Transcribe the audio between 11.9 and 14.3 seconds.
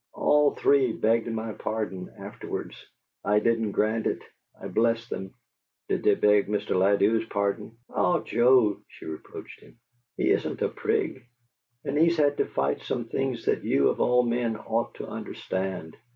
he's had to fight some things that you of all